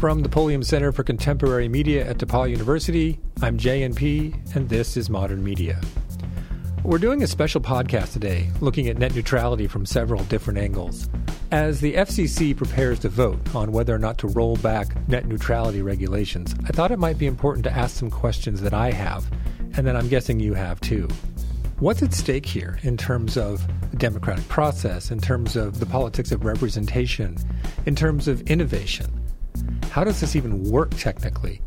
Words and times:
From 0.00 0.22
the 0.22 0.30
Pulliam 0.30 0.62
Center 0.62 0.92
for 0.92 1.04
Contemporary 1.04 1.68
Media 1.68 2.08
at 2.08 2.16
DePauw 2.16 2.48
University, 2.48 3.20
I'm 3.42 3.58
JNP, 3.58 4.56
and 4.56 4.66
this 4.66 4.96
is 4.96 5.10
Modern 5.10 5.44
Media. 5.44 5.78
We're 6.82 6.96
doing 6.96 7.22
a 7.22 7.26
special 7.26 7.60
podcast 7.60 8.14
today 8.14 8.48
looking 8.62 8.88
at 8.88 8.96
net 8.96 9.14
neutrality 9.14 9.66
from 9.66 9.84
several 9.84 10.24
different 10.24 10.58
angles. 10.58 11.06
As 11.52 11.82
the 11.82 11.96
FCC 11.96 12.56
prepares 12.56 12.98
to 13.00 13.10
vote 13.10 13.54
on 13.54 13.72
whether 13.72 13.94
or 13.94 13.98
not 13.98 14.16
to 14.20 14.28
roll 14.28 14.56
back 14.56 15.06
net 15.06 15.26
neutrality 15.26 15.82
regulations, 15.82 16.54
I 16.64 16.68
thought 16.68 16.92
it 16.92 16.98
might 16.98 17.18
be 17.18 17.26
important 17.26 17.64
to 17.64 17.70
ask 17.70 17.94
some 17.94 18.10
questions 18.10 18.62
that 18.62 18.72
I 18.72 18.92
have, 18.92 19.30
and 19.76 19.86
that 19.86 19.96
I'm 19.96 20.08
guessing 20.08 20.40
you 20.40 20.54
have 20.54 20.80
too. 20.80 21.08
What's 21.78 22.02
at 22.02 22.14
stake 22.14 22.46
here 22.46 22.78
in 22.84 22.96
terms 22.96 23.36
of 23.36 23.62
the 23.90 23.98
democratic 23.98 24.48
process, 24.48 25.10
in 25.10 25.20
terms 25.20 25.56
of 25.56 25.78
the 25.78 25.84
politics 25.84 26.32
of 26.32 26.46
representation, 26.46 27.36
in 27.84 27.94
terms 27.94 28.28
of 28.28 28.40
innovation? 28.50 29.19
How 29.90 30.04
does 30.04 30.20
this 30.20 30.36
even 30.36 30.64
work 30.70 30.90
technically? 30.90 31.60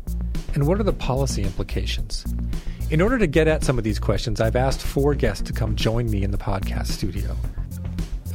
And 0.54 0.66
what 0.66 0.80
are 0.80 0.84
the 0.84 0.92
policy 0.92 1.42
implications? 1.42 2.24
In 2.90 3.00
order 3.00 3.18
to 3.18 3.26
get 3.26 3.48
at 3.48 3.64
some 3.64 3.78
of 3.78 3.84
these 3.84 3.98
questions, 3.98 4.40
I've 4.40 4.56
asked 4.56 4.82
four 4.82 5.14
guests 5.14 5.42
to 5.48 5.52
come 5.52 5.76
join 5.76 6.10
me 6.10 6.22
in 6.22 6.30
the 6.30 6.38
podcast 6.38 6.88
studio. 6.88 7.36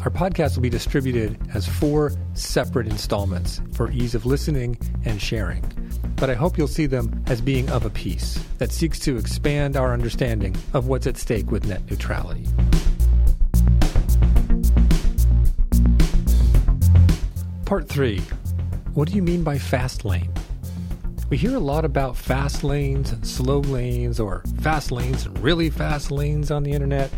Our 0.04 0.12
podcast 0.12 0.56
will 0.56 0.64
be 0.64 0.70
distributed 0.70 1.38
as 1.54 1.68
four 1.68 2.14
separate 2.34 2.88
installments 2.88 3.62
for 3.74 3.92
ease 3.92 4.16
of 4.16 4.26
listening 4.26 4.78
and 5.06 5.22
sharing 5.22 5.64
but 6.20 6.30
I 6.30 6.34
hope 6.34 6.58
you'll 6.58 6.68
see 6.68 6.86
them 6.86 7.24
as 7.28 7.40
being 7.40 7.70
of 7.70 7.86
a 7.86 7.90
piece 7.90 8.38
that 8.58 8.74
seeks 8.74 9.00
to 9.00 9.18
expand 9.18 9.78
our 9.78 9.94
understanding 9.94 10.54
of 10.74 10.88
what's 10.88 11.08
at 11.08 11.16
stake 11.16 11.50
with 11.50 11.66
net 11.66 11.90
neutrality. 11.90 12.46
Part 17.66 17.88
3 17.88 18.22
What 19.00 19.08
do 19.08 19.16
you 19.16 19.24
mean 19.24 19.44
by 19.44 19.58
fast 19.58 20.04
lane? 20.04 20.30
We 21.30 21.38
hear 21.38 21.56
a 21.56 21.60
lot 21.60 21.86
about 21.86 22.18
fast 22.18 22.66
lanes 22.66 23.14
and 23.14 23.26
slow 23.26 23.60
lanes, 23.60 24.20
or 24.20 24.44
fast 24.60 24.92
lanes 24.92 25.26
and 25.26 25.40
really 25.40 25.70
fast 25.70 26.12
lanes 26.12 26.52
on 26.52 26.64
the 26.64 26.74
internet, 26.74 27.10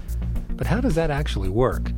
but 0.51 0.67
how 0.67 0.79
does 0.79 0.93
that 0.93 1.09
actually 1.09 1.49
work? 1.49 1.91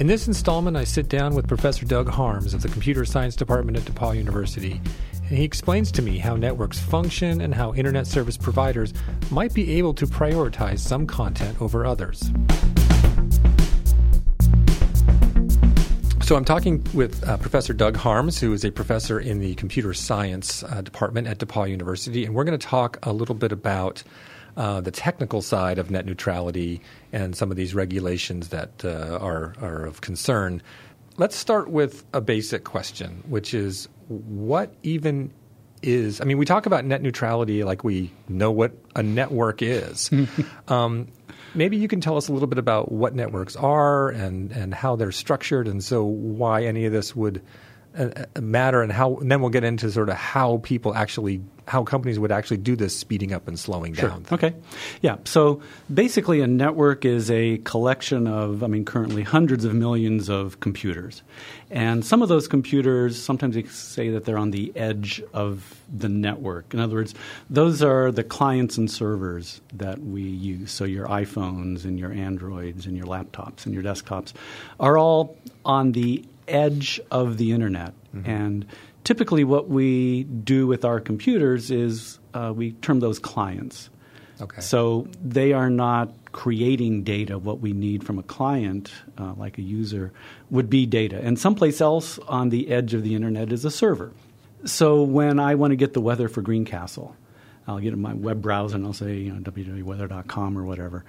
In 0.00 0.08
this 0.08 0.26
installment, 0.26 0.76
I 0.76 0.82
sit 0.82 1.08
down 1.08 1.36
with 1.36 1.46
Professor 1.46 1.86
Doug 1.86 2.08
Harms 2.08 2.52
of 2.52 2.62
the 2.62 2.68
Computer 2.68 3.04
Science 3.04 3.36
Department 3.36 3.78
at 3.78 3.84
DePauw 3.84 4.16
University 4.16 4.80
and 5.28 5.38
he 5.38 5.44
explains 5.44 5.92
to 5.92 6.02
me 6.02 6.18
how 6.18 6.34
networks 6.34 6.80
function 6.80 7.42
and 7.42 7.54
how 7.54 7.72
internet 7.74 8.08
service 8.08 8.36
providers 8.36 8.92
might 9.30 9.54
be 9.54 9.78
able 9.78 9.94
to 9.94 10.06
prioritize 10.08 10.80
some 10.80 11.06
content 11.06 11.62
over 11.62 11.86
others. 11.86 12.32
So 16.32 16.38
I'm 16.38 16.46
talking 16.46 16.82
with 16.94 17.28
uh, 17.28 17.36
Professor 17.36 17.74
Doug 17.74 17.94
Harms, 17.94 18.40
who 18.40 18.54
is 18.54 18.64
a 18.64 18.70
professor 18.70 19.20
in 19.20 19.38
the 19.38 19.54
computer 19.56 19.92
science 19.92 20.62
uh, 20.62 20.80
department 20.80 21.28
at 21.28 21.36
DePauw 21.36 21.68
University, 21.68 22.24
and 22.24 22.34
we're 22.34 22.44
going 22.44 22.58
to 22.58 22.66
talk 22.66 22.98
a 23.02 23.12
little 23.12 23.34
bit 23.34 23.52
about 23.52 24.02
uh, 24.56 24.80
the 24.80 24.90
technical 24.90 25.42
side 25.42 25.78
of 25.78 25.90
net 25.90 26.06
neutrality 26.06 26.80
and 27.12 27.36
some 27.36 27.50
of 27.50 27.58
these 27.58 27.74
regulations 27.74 28.48
that 28.48 28.82
uh, 28.82 29.18
are, 29.20 29.54
are 29.60 29.84
of 29.84 30.00
concern. 30.00 30.62
Let's 31.18 31.36
start 31.36 31.68
with 31.68 32.02
a 32.14 32.22
basic 32.22 32.64
question, 32.64 33.22
which 33.28 33.52
is 33.52 33.86
what 34.08 34.72
even 34.82 35.34
is 35.82 36.20
I 36.20 36.24
mean, 36.24 36.38
we 36.38 36.44
talk 36.44 36.66
about 36.66 36.84
net 36.84 37.02
neutrality 37.02 37.64
like 37.64 37.84
we 37.84 38.10
know 38.28 38.50
what 38.50 38.72
a 38.94 39.02
network 39.02 39.62
is. 39.62 40.10
um, 40.68 41.08
maybe 41.54 41.76
you 41.76 41.88
can 41.88 42.00
tell 42.00 42.16
us 42.16 42.28
a 42.28 42.32
little 42.32 42.48
bit 42.48 42.58
about 42.58 42.92
what 42.92 43.14
networks 43.14 43.56
are 43.56 44.08
and, 44.10 44.52
and 44.52 44.74
how 44.74 44.96
they're 44.96 45.12
structured, 45.12 45.68
and 45.68 45.82
so 45.82 46.04
why 46.04 46.64
any 46.64 46.84
of 46.86 46.92
this 46.92 47.14
would 47.14 47.42
matter, 48.40 48.82
and 48.82 48.92
how. 48.92 49.16
And 49.16 49.30
then 49.30 49.40
we'll 49.40 49.50
get 49.50 49.64
into 49.64 49.90
sort 49.90 50.08
of 50.08 50.16
how 50.16 50.58
people 50.62 50.94
actually 50.94 51.42
how 51.68 51.84
companies 51.84 52.18
would 52.18 52.32
actually 52.32 52.56
do 52.56 52.74
this 52.74 52.98
speeding 52.98 53.32
up 53.32 53.46
and 53.46 53.58
slowing 53.58 53.94
sure. 53.94 54.08
down. 54.08 54.26
Okay. 54.32 54.54
Yeah. 55.00 55.18
So 55.24 55.62
basically, 55.92 56.40
a 56.40 56.46
network 56.46 57.04
is 57.04 57.30
a 57.30 57.58
collection 57.58 58.26
of, 58.26 58.62
I 58.62 58.66
mean, 58.66 58.84
currently 58.84 59.22
hundreds 59.22 59.64
of 59.64 59.74
millions 59.74 60.28
of 60.28 60.60
computers. 60.60 61.22
And 61.70 62.04
some 62.04 62.20
of 62.20 62.28
those 62.28 62.48
computers, 62.48 63.22
sometimes 63.22 63.56
you 63.56 63.66
say 63.68 64.10
that 64.10 64.24
they're 64.24 64.38
on 64.38 64.50
the 64.50 64.72
edge 64.76 65.22
of 65.32 65.80
the 65.92 66.08
network. 66.08 66.74
In 66.74 66.80
other 66.80 66.96
words, 66.96 67.14
those 67.48 67.82
are 67.82 68.10
the 68.10 68.24
clients 68.24 68.76
and 68.76 68.90
servers 68.90 69.60
that 69.74 70.00
we 70.00 70.22
use. 70.22 70.70
So 70.70 70.84
your 70.84 71.06
iPhones 71.06 71.84
and 71.84 71.98
your 71.98 72.12
Androids 72.12 72.86
and 72.86 72.96
your 72.96 73.06
laptops 73.06 73.64
and 73.64 73.74
your 73.74 73.82
desktops 73.82 74.32
are 74.80 74.98
all 74.98 75.36
on 75.64 75.92
the 75.92 76.24
edge 76.48 77.00
of 77.10 77.36
the 77.38 77.52
internet. 77.52 77.94
Mm-hmm. 78.14 78.30
And 78.30 78.66
typically 79.04 79.44
what 79.44 79.68
we 79.68 80.24
do 80.24 80.66
with 80.66 80.84
our 80.84 81.00
computers 81.00 81.70
is 81.70 82.18
uh, 82.34 82.52
we 82.54 82.72
term 82.72 83.00
those 83.00 83.18
clients. 83.18 83.90
Okay. 84.40 84.60
So 84.60 85.06
they 85.22 85.52
are 85.52 85.70
not 85.70 86.10
creating 86.32 87.04
data. 87.04 87.38
What 87.38 87.60
we 87.60 87.72
need 87.72 88.04
from 88.04 88.18
a 88.18 88.22
client, 88.22 88.92
uh, 89.18 89.34
like 89.36 89.58
a 89.58 89.62
user, 89.62 90.12
would 90.50 90.68
be 90.68 90.86
data. 90.86 91.20
And 91.22 91.38
someplace 91.38 91.80
else 91.80 92.18
on 92.20 92.48
the 92.48 92.70
edge 92.70 92.94
of 92.94 93.02
the 93.02 93.14
internet 93.14 93.52
is 93.52 93.64
a 93.64 93.70
server. 93.70 94.12
So 94.64 95.02
when 95.02 95.38
I 95.38 95.54
want 95.54 95.72
to 95.72 95.76
get 95.76 95.92
the 95.92 96.00
weather 96.00 96.28
for 96.28 96.40
Greencastle, 96.40 97.14
I'll 97.66 97.78
get 97.78 97.92
in 97.92 98.00
my 98.00 98.14
web 98.14 98.42
browser 98.42 98.76
and 98.76 98.86
I'll 98.86 98.92
say 98.92 99.14
you 99.14 99.32
know, 99.32 99.40
www.weather.com 99.40 100.58
or 100.58 100.64
whatever. 100.64 101.04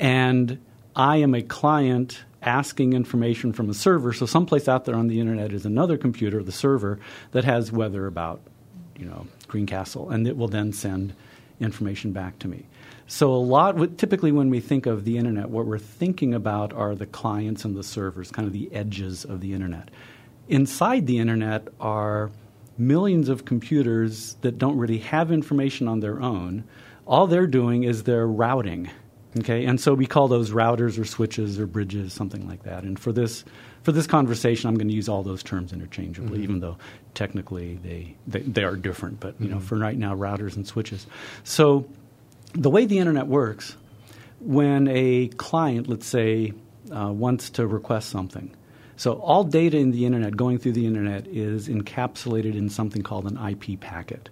And 0.00 0.58
I 0.96 1.18
am 1.18 1.34
a 1.34 1.42
client 1.42 2.24
asking 2.42 2.92
information 2.92 3.52
from 3.52 3.70
a 3.70 3.74
server. 3.74 4.12
So 4.12 4.26
someplace 4.26 4.68
out 4.68 4.84
there 4.84 4.96
on 4.96 5.08
the 5.08 5.20
internet 5.20 5.52
is 5.52 5.64
another 5.64 5.96
computer, 5.96 6.42
the 6.42 6.52
server, 6.52 6.98
that 7.30 7.44
has 7.44 7.72
weather 7.72 8.06
about, 8.06 8.40
you 8.98 9.06
know, 9.06 9.26
Greencastle, 9.48 10.10
and 10.10 10.26
it 10.26 10.36
will 10.36 10.48
then 10.48 10.72
send 10.72 11.14
information 11.60 12.12
back 12.12 12.38
to 12.40 12.48
me. 12.48 12.66
So 13.06 13.32
a 13.32 13.36
lot, 13.36 13.98
typically 13.98 14.32
when 14.32 14.50
we 14.50 14.60
think 14.60 14.86
of 14.86 15.04
the 15.04 15.18
internet, 15.18 15.50
what 15.50 15.66
we're 15.66 15.78
thinking 15.78 16.34
about 16.34 16.72
are 16.72 16.94
the 16.94 17.06
clients 17.06 17.64
and 17.64 17.76
the 17.76 17.82
servers, 17.82 18.30
kind 18.30 18.46
of 18.46 18.52
the 18.52 18.72
edges 18.72 19.24
of 19.24 19.40
the 19.40 19.52
internet. 19.52 19.90
Inside 20.48 21.06
the 21.06 21.18
internet 21.18 21.68
are 21.80 22.30
millions 22.78 23.28
of 23.28 23.44
computers 23.44 24.34
that 24.40 24.58
don't 24.58 24.78
really 24.78 24.98
have 24.98 25.30
information 25.30 25.88
on 25.88 26.00
their 26.00 26.20
own. 26.20 26.64
All 27.06 27.26
they're 27.26 27.46
doing 27.46 27.84
is 27.84 28.02
they're 28.02 28.26
routing 28.26 28.90
Okay, 29.38 29.64
and 29.64 29.80
so 29.80 29.94
we 29.94 30.06
call 30.06 30.28
those 30.28 30.50
routers 30.50 30.98
or 30.98 31.06
switches 31.06 31.58
or 31.58 31.66
bridges, 31.66 32.12
something 32.12 32.46
like 32.46 32.64
that. 32.64 32.84
And 32.84 32.98
for 32.98 33.12
this 33.12 33.44
for 33.82 33.92
this 33.92 34.06
conversation, 34.06 34.68
I'm 34.68 34.76
going 34.76 34.88
to 34.88 34.94
use 34.94 35.08
all 35.08 35.22
those 35.22 35.42
terms 35.42 35.72
interchangeably, 35.72 36.38
mm-hmm. 36.38 36.42
even 36.42 36.60
though 36.60 36.76
technically 37.14 37.76
they, 37.82 38.14
they, 38.26 38.40
they 38.40 38.62
are 38.62 38.76
different. 38.76 39.20
But 39.20 39.40
you 39.40 39.46
mm-hmm. 39.46 39.54
know, 39.54 39.60
for 39.60 39.76
right 39.76 39.96
now, 39.96 40.14
routers 40.14 40.54
and 40.56 40.66
switches. 40.66 41.06
So 41.44 41.88
the 42.54 42.70
way 42.70 42.84
the 42.84 42.98
internet 42.98 43.26
works, 43.26 43.76
when 44.40 44.86
a 44.88 45.28
client, 45.28 45.88
let's 45.88 46.06
say, 46.06 46.52
uh, 46.94 47.10
wants 47.12 47.50
to 47.50 47.66
request 47.66 48.10
something, 48.10 48.54
so 48.96 49.14
all 49.14 49.42
data 49.42 49.78
in 49.78 49.90
the 49.90 50.06
internet 50.06 50.36
going 50.36 50.58
through 50.58 50.72
the 50.72 50.86
internet 50.86 51.26
is 51.26 51.68
encapsulated 51.68 52.54
in 52.54 52.68
something 52.68 53.02
called 53.02 53.26
an 53.26 53.36
IP 53.36 53.80
packet. 53.80 54.28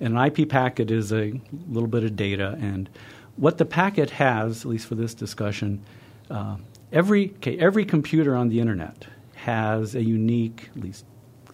And 0.00 0.18
an 0.18 0.26
IP 0.26 0.48
packet 0.48 0.90
is 0.90 1.12
a 1.12 1.38
little 1.68 1.88
bit 1.88 2.04
of 2.04 2.16
data 2.16 2.56
and 2.60 2.88
what 3.36 3.58
the 3.58 3.64
packet 3.64 4.10
has, 4.10 4.64
at 4.64 4.70
least 4.70 4.86
for 4.86 4.94
this 4.94 5.14
discussion, 5.14 5.84
uh, 6.30 6.56
every 6.92 7.32
okay, 7.36 7.58
every 7.58 7.84
computer 7.84 8.36
on 8.36 8.48
the 8.48 8.60
internet 8.60 9.06
has 9.34 9.94
a 9.94 10.02
unique, 10.02 10.70
at 10.76 10.82
least 10.82 11.04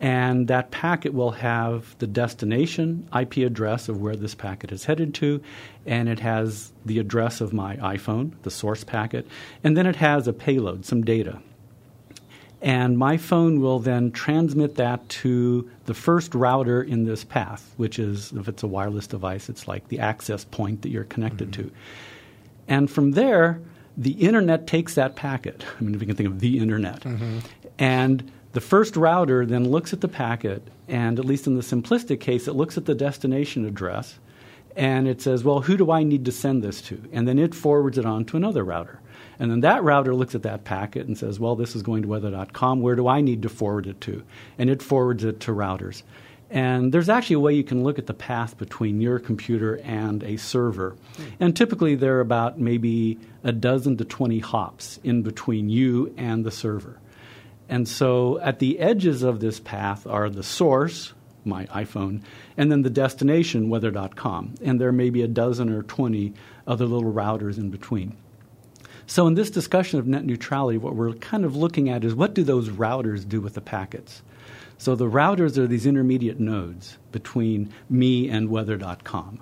and 0.00 0.48
that 0.48 0.70
packet 0.70 1.14
will 1.14 1.30
have 1.30 1.96
the 1.98 2.06
destination 2.06 3.08
IP 3.18 3.38
address 3.38 3.88
of 3.88 4.00
where 4.00 4.16
this 4.16 4.34
packet 4.34 4.72
is 4.72 4.84
headed 4.84 5.14
to, 5.14 5.40
and 5.86 6.08
it 6.08 6.18
has 6.18 6.72
the 6.84 6.98
address 6.98 7.40
of 7.40 7.52
my 7.52 7.76
iPhone, 7.76 8.32
the 8.42 8.50
source 8.50 8.84
packet, 8.84 9.26
and 9.64 9.76
then 9.76 9.86
it 9.86 9.96
has 9.96 10.28
a 10.28 10.32
payload, 10.32 10.84
some 10.84 11.02
data. 11.02 11.40
And 12.60 12.98
my 12.98 13.16
phone 13.16 13.60
will 13.60 13.78
then 13.78 14.10
transmit 14.10 14.74
that 14.76 15.08
to 15.10 15.70
the 15.84 15.94
first 15.94 16.34
router 16.34 16.82
in 16.82 17.04
this 17.04 17.22
path, 17.22 17.72
which 17.76 17.98
is, 17.98 18.32
if 18.32 18.48
it's 18.48 18.62
a 18.62 18.66
wireless 18.66 19.06
device, 19.06 19.48
it's 19.48 19.68
like 19.68 19.88
the 19.88 20.00
access 20.00 20.44
point 20.44 20.82
that 20.82 20.88
you're 20.88 21.04
connected 21.04 21.52
mm-hmm. 21.52 21.68
to. 21.68 21.74
And 22.66 22.90
from 22.90 23.12
there, 23.12 23.60
the 23.96 24.12
internet 24.12 24.66
takes 24.66 24.94
that 24.94 25.16
packet. 25.16 25.64
I 25.78 25.82
mean, 25.82 25.94
if 25.94 26.00
you 26.00 26.06
can 26.06 26.16
think 26.16 26.28
of 26.28 26.40
the 26.40 26.58
internet. 26.58 27.00
Mm-hmm. 27.00 27.38
And 27.78 28.30
the 28.52 28.60
first 28.60 28.96
router 28.96 29.46
then 29.46 29.70
looks 29.70 29.92
at 29.92 30.00
the 30.00 30.08
packet, 30.08 30.66
and 30.88 31.18
at 31.18 31.24
least 31.24 31.46
in 31.46 31.56
the 31.56 31.62
simplistic 31.62 32.20
case, 32.20 32.48
it 32.48 32.54
looks 32.54 32.76
at 32.76 32.86
the 32.86 32.94
destination 32.94 33.64
address 33.64 34.18
and 34.76 35.08
it 35.08 35.22
says, 35.22 35.42
well, 35.42 35.60
who 35.60 35.76
do 35.76 35.90
I 35.90 36.02
need 36.02 36.26
to 36.26 36.32
send 36.32 36.62
this 36.62 36.82
to? 36.82 37.02
And 37.10 37.26
then 37.26 37.38
it 37.38 37.54
forwards 37.54 37.96
it 37.96 38.04
on 38.04 38.26
to 38.26 38.36
another 38.36 38.62
router. 38.62 39.00
And 39.38 39.50
then 39.50 39.60
that 39.60 39.82
router 39.82 40.14
looks 40.14 40.34
at 40.34 40.42
that 40.42 40.64
packet 40.64 41.06
and 41.06 41.16
says, 41.16 41.40
well, 41.40 41.56
this 41.56 41.74
is 41.74 41.82
going 41.82 42.02
to 42.02 42.08
weather.com. 42.08 42.82
Where 42.82 42.94
do 42.94 43.08
I 43.08 43.22
need 43.22 43.42
to 43.42 43.48
forward 43.48 43.86
it 43.86 44.00
to? 44.02 44.22
And 44.58 44.68
it 44.68 44.82
forwards 44.82 45.24
it 45.24 45.40
to 45.40 45.52
routers. 45.52 46.02
And 46.48 46.92
there's 46.92 47.08
actually 47.08 47.34
a 47.34 47.40
way 47.40 47.54
you 47.54 47.64
can 47.64 47.82
look 47.82 47.98
at 47.98 48.06
the 48.06 48.14
path 48.14 48.56
between 48.56 49.00
your 49.00 49.18
computer 49.18 49.80
and 49.82 50.22
a 50.22 50.36
server. 50.36 50.96
And 51.40 51.56
typically 51.56 51.96
there 51.96 52.18
are 52.18 52.20
about 52.20 52.58
maybe 52.60 53.18
a 53.42 53.52
dozen 53.52 53.96
to 53.96 54.04
20 54.04 54.38
hops 54.38 55.00
in 55.02 55.22
between 55.22 55.68
you 55.68 56.14
and 56.16 56.44
the 56.44 56.52
server. 56.52 57.00
And 57.68 57.88
so 57.88 58.38
at 58.40 58.60
the 58.60 58.78
edges 58.78 59.22
of 59.22 59.40
this 59.40 59.58
path 59.58 60.06
are 60.06 60.30
the 60.30 60.44
source, 60.44 61.14
my 61.44 61.66
iPhone, 61.66 62.22
and 62.56 62.70
then 62.70 62.82
the 62.82 62.90
destination, 62.90 63.68
weather.com. 63.68 64.54
And 64.62 64.80
there 64.80 64.92
may 64.92 65.10
be 65.10 65.22
a 65.22 65.28
dozen 65.28 65.70
or 65.70 65.82
20 65.82 66.32
other 66.66 66.86
little 66.86 67.12
routers 67.12 67.58
in 67.58 67.70
between. 67.70 68.16
So 69.08 69.26
in 69.26 69.34
this 69.34 69.50
discussion 69.50 69.98
of 69.98 70.06
net 70.06 70.24
neutrality, 70.24 70.78
what 70.78 70.94
we're 70.94 71.14
kind 71.14 71.44
of 71.44 71.56
looking 71.56 71.88
at 71.88 72.04
is 72.04 72.14
what 72.14 72.34
do 72.34 72.42
those 72.42 72.68
routers 72.68 73.28
do 73.28 73.40
with 73.40 73.54
the 73.54 73.60
packets? 73.60 74.22
So 74.78 74.94
the 74.94 75.08
routers 75.08 75.56
are 75.58 75.66
these 75.66 75.86
intermediate 75.86 76.38
nodes 76.38 76.98
between 77.12 77.72
me 77.88 78.28
and 78.28 78.48
weather.com. 78.48 79.40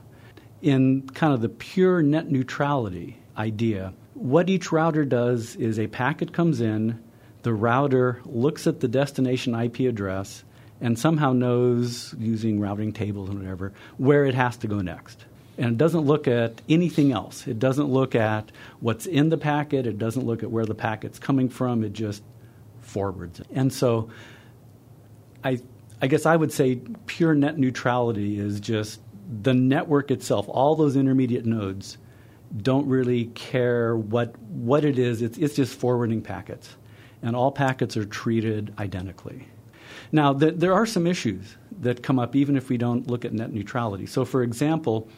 In 0.63 1.09
kind 1.09 1.35
of 1.35 1.41
the 1.41 1.49
pure 1.49 2.03
net 2.03 2.31
neutrality 2.31 3.19
idea, 3.37 3.93
what 4.15 4.49
each 4.49 4.73
router 4.73 5.05
does 5.05 5.57
is 5.57 5.79
a 5.79 5.89
packet 5.89 6.33
comes 6.33 6.61
in, 6.61 7.03
the 7.43 7.53
router 7.53 8.23
looks 8.25 8.67
at 8.67 8.81
the 8.81 8.89
destination 8.89 9.55
IP 9.55 9.81
address 9.81 10.45
and 10.81 10.99
somehow 10.99 11.33
knows, 11.33 12.15
using 12.19 12.61
routing 12.61 12.93
tables 12.93 13.29
and 13.29 13.39
whatever, 13.39 13.73
where 13.99 14.25
it 14.25 14.35
has 14.35 14.57
to 14.59 14.67
go 14.67 14.81
next. 14.81 15.25
And 15.57 15.73
it 15.73 15.79
doesn't 15.79 16.01
look 16.01 16.27
at 16.27 16.61
anything 16.69 17.13
else. 17.13 17.47
It 17.47 17.59
doesn't 17.59 17.87
look 17.87 18.15
at 18.15 18.51
what's 18.81 19.07
in 19.07 19.29
the 19.29 19.39
packet. 19.39 19.87
It 19.87 19.99
doesn't 19.99 20.25
look 20.25 20.43
at 20.43 20.51
where 20.51 20.67
the 20.67 20.75
packet's 20.75 21.19
coming 21.19 21.49
from. 21.49 21.85
It 21.85 21.93
just 21.93 22.23
forwards. 22.81 23.41
And 23.53 23.73
so 23.73 24.11
I, 25.45 25.61
I 26.01 26.07
guess 26.07 26.27
I 26.27 26.35
would 26.35 26.53
say 26.53 26.81
pure 27.07 27.35
net 27.35 27.59
neutrality 27.59 28.39
is 28.39 28.61
just 28.61 29.01
the 29.43 29.55
network 29.55 30.11
itself, 30.11 30.47
all 30.49 30.75
those 30.75 30.97
intermediate 30.97 31.47
nodes 31.47 31.99
don't 32.57 32.87
really 32.87 33.27
care 33.27 33.97
what, 33.97 34.39
what 34.41 34.85
it 34.85 34.99
is. 34.99 35.23
It's, 35.23 35.39
it's 35.39 35.55
just 35.55 35.79
forwarding 35.79 36.23
packets. 36.23 36.77
And 37.23 37.35
all 37.35 37.51
packets 37.51 37.97
are 37.97 38.05
treated 38.05 38.73
identically. 38.79 39.49
Now, 40.13 40.33
the, 40.33 40.53
there 40.53 40.75
are 40.75 40.87
some 40.87 41.07
issues 41.07 41.57
that 41.81 42.03
come 42.03 42.19
up 42.19 42.37
even 42.37 42.57
if 42.57 42.69
we 42.69 42.77
don't 42.77 43.07
look 43.09 43.25
at 43.25 43.33
net 43.33 43.53
neutrality. 43.53 44.07
So, 44.07 44.25
for 44.25 44.43
example, 44.43 45.09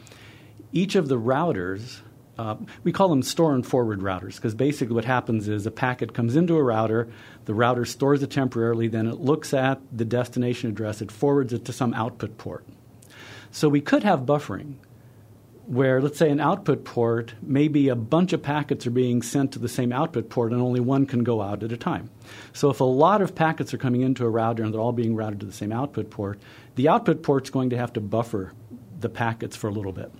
each 0.71 0.95
of 0.95 1.07
the 1.07 1.19
routers 1.19 1.99
uh, 2.37 2.55
we 2.83 2.91
call 2.91 3.09
them 3.09 3.23
store 3.23 3.53
and 3.53 3.65
forward 3.65 3.99
routers 3.99 4.35
because 4.35 4.53
basically 4.53 4.95
what 4.95 5.05
happens 5.05 5.47
is 5.47 5.65
a 5.65 5.71
packet 5.71 6.13
comes 6.13 6.35
into 6.35 6.55
a 6.55 6.63
router, 6.63 7.09
the 7.45 7.53
router 7.53 7.85
stores 7.85 8.21
it 8.21 8.31
temporarily, 8.31 8.87
then 8.87 9.07
it 9.07 9.19
looks 9.19 9.53
at 9.53 9.79
the 9.91 10.05
destination 10.05 10.69
address, 10.69 11.01
it 11.01 11.11
forwards 11.11 11.53
it 11.53 11.65
to 11.65 11.73
some 11.73 11.93
output 11.93 12.37
port. 12.37 12.65
So 13.51 13.69
we 13.69 13.81
could 13.81 14.03
have 14.03 14.21
buffering 14.21 14.75
where, 15.67 16.01
let's 16.01 16.17
say, 16.17 16.29
an 16.29 16.39
output 16.39 16.85
port, 16.85 17.33
maybe 17.41 17.89
a 17.89 17.95
bunch 17.95 18.31
of 18.31 18.41
packets 18.41 18.87
are 18.87 18.91
being 18.91 19.21
sent 19.21 19.51
to 19.51 19.59
the 19.59 19.67
same 19.67 19.91
output 19.91 20.29
port 20.29 20.53
and 20.53 20.61
only 20.61 20.79
one 20.79 21.05
can 21.05 21.23
go 21.23 21.41
out 21.41 21.61
at 21.61 21.73
a 21.73 21.77
time. 21.77 22.09
So 22.53 22.69
if 22.69 22.79
a 22.79 22.85
lot 22.85 23.21
of 23.21 23.35
packets 23.35 23.73
are 23.73 23.77
coming 23.77 24.01
into 24.01 24.25
a 24.25 24.29
router 24.29 24.63
and 24.63 24.73
they're 24.73 24.79
all 24.79 24.93
being 24.93 25.15
routed 25.15 25.41
to 25.41 25.45
the 25.45 25.51
same 25.51 25.73
output 25.73 26.09
port, 26.09 26.39
the 26.75 26.87
output 26.87 27.21
port's 27.21 27.49
going 27.49 27.71
to 27.71 27.77
have 27.77 27.91
to 27.93 28.01
buffer 28.01 28.53
the 28.99 29.09
packets 29.09 29.57
for 29.57 29.67
a 29.67 29.71
little 29.71 29.91
bit. 29.91 30.11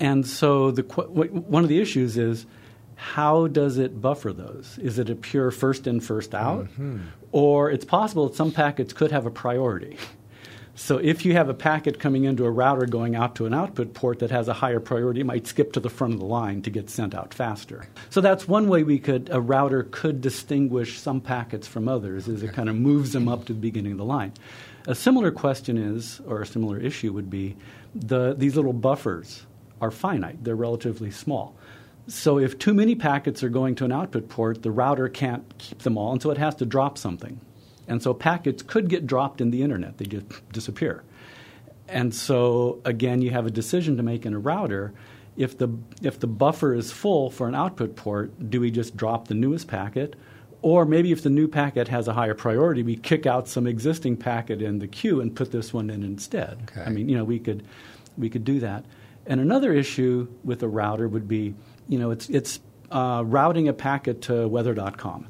And 0.00 0.26
so 0.26 0.70
the, 0.70 0.82
one 0.82 1.62
of 1.62 1.68
the 1.68 1.80
issues 1.80 2.16
is 2.16 2.46
how 2.96 3.46
does 3.46 3.78
it 3.78 4.00
buffer 4.00 4.32
those? 4.32 4.78
Is 4.78 4.98
it 4.98 5.08
a 5.08 5.14
pure 5.14 5.50
first 5.50 5.86
in, 5.86 6.00
first 6.00 6.34
out? 6.34 6.64
Mm-hmm. 6.64 7.00
Or 7.32 7.70
it's 7.70 7.84
possible 7.84 8.28
that 8.28 8.34
some 8.34 8.50
packets 8.50 8.92
could 8.92 9.12
have 9.12 9.26
a 9.26 9.30
priority. 9.30 9.96
So 10.74 10.96
if 10.96 11.26
you 11.26 11.34
have 11.34 11.50
a 11.50 11.54
packet 11.54 11.98
coming 11.98 12.24
into 12.24 12.46
a 12.46 12.50
router 12.50 12.86
going 12.86 13.14
out 13.14 13.34
to 13.36 13.46
an 13.46 13.52
output 13.52 13.92
port 13.92 14.20
that 14.20 14.30
has 14.30 14.48
a 14.48 14.54
higher 14.54 14.80
priority, 14.80 15.20
it 15.20 15.26
might 15.26 15.46
skip 15.46 15.74
to 15.74 15.80
the 15.80 15.90
front 15.90 16.14
of 16.14 16.20
the 16.20 16.26
line 16.26 16.62
to 16.62 16.70
get 16.70 16.88
sent 16.88 17.14
out 17.14 17.34
faster. 17.34 17.86
So 18.08 18.22
that's 18.22 18.48
one 18.48 18.68
way 18.68 18.82
we 18.82 18.98
could 18.98 19.28
a 19.30 19.40
router 19.40 19.86
could 19.90 20.22
distinguish 20.22 20.98
some 20.98 21.20
packets 21.20 21.66
from 21.66 21.86
others 21.86 22.28
is 22.28 22.42
it 22.42 22.54
kind 22.54 22.70
of 22.70 22.76
moves 22.76 23.12
them 23.12 23.28
up 23.28 23.44
to 23.46 23.52
the 23.52 23.60
beginning 23.60 23.92
of 23.92 23.98
the 23.98 24.04
line. 24.04 24.32
A 24.86 24.94
similar 24.94 25.30
question 25.30 25.76
is, 25.76 26.20
or 26.26 26.40
a 26.40 26.46
similar 26.46 26.78
issue 26.78 27.12
would 27.12 27.28
be, 27.28 27.56
the, 27.94 28.34
these 28.34 28.56
little 28.56 28.72
buffers 28.72 29.44
are 29.80 29.90
finite, 29.90 30.44
they're 30.44 30.56
relatively 30.56 31.10
small. 31.10 31.56
So 32.06 32.38
if 32.38 32.58
too 32.58 32.74
many 32.74 32.94
packets 32.94 33.42
are 33.42 33.48
going 33.48 33.74
to 33.76 33.84
an 33.84 33.92
output 33.92 34.28
port, 34.28 34.62
the 34.62 34.70
router 34.70 35.08
can't 35.08 35.44
keep 35.58 35.80
them 35.80 35.96
all, 35.96 36.12
and 36.12 36.20
so 36.20 36.30
it 36.30 36.38
has 36.38 36.54
to 36.56 36.66
drop 36.66 36.98
something. 36.98 37.40
And 37.86 38.02
so 38.02 38.14
packets 38.14 38.62
could 38.62 38.88
get 38.88 39.06
dropped 39.06 39.40
in 39.40 39.50
the 39.50 39.62
internet, 39.62 39.98
they 39.98 40.06
just 40.06 40.26
disappear. 40.52 41.02
And 41.88 42.14
so 42.14 42.80
again, 42.84 43.20
you 43.20 43.30
have 43.30 43.46
a 43.46 43.50
decision 43.50 43.96
to 43.96 44.02
make 44.02 44.24
in 44.24 44.34
a 44.34 44.38
router. 44.38 44.92
If 45.36 45.58
the, 45.58 45.68
if 46.02 46.20
the 46.20 46.26
buffer 46.26 46.74
is 46.74 46.92
full 46.92 47.30
for 47.30 47.48
an 47.48 47.54
output 47.54 47.96
port, 47.96 48.50
do 48.50 48.60
we 48.60 48.70
just 48.70 48.96
drop 48.96 49.28
the 49.28 49.34
newest 49.34 49.66
packet? 49.66 50.14
Or 50.62 50.84
maybe 50.84 51.10
if 51.10 51.22
the 51.22 51.30
new 51.30 51.48
packet 51.48 51.88
has 51.88 52.06
a 52.06 52.12
higher 52.12 52.34
priority, 52.34 52.82
we 52.82 52.96
kick 52.96 53.26
out 53.26 53.48
some 53.48 53.66
existing 53.66 54.18
packet 54.18 54.60
in 54.60 54.78
the 54.78 54.86
queue 54.86 55.20
and 55.20 55.34
put 55.34 55.50
this 55.50 55.72
one 55.72 55.90
in 55.90 56.02
instead. 56.02 56.70
Okay. 56.70 56.82
I 56.82 56.90
mean, 56.90 57.08
you 57.08 57.16
know, 57.16 57.24
we 57.24 57.38
could, 57.38 57.64
we 58.18 58.28
could 58.28 58.44
do 58.44 58.60
that. 58.60 58.84
And 59.26 59.40
another 59.40 59.72
issue 59.72 60.28
with 60.44 60.62
a 60.62 60.68
router 60.68 61.08
would 61.08 61.28
be, 61.28 61.54
you 61.88 61.98
know, 61.98 62.10
it's, 62.10 62.28
it's 62.28 62.60
uh, 62.90 63.22
routing 63.26 63.68
a 63.68 63.72
packet 63.72 64.22
to 64.22 64.48
weather.com. 64.48 65.26